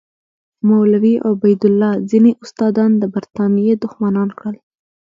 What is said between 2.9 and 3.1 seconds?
د